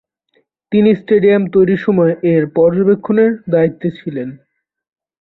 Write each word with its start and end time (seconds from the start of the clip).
তিনি 0.71 0.89
স্টেডিয়াম 0.95 1.43
তৈরির 1.53 1.81
সময়ে 1.85 2.13
এর 2.31 2.43
পর্যবেক্ষণের 2.57 3.31
দায়িত্বে 3.51 3.87
ছিলেন। 3.99 4.29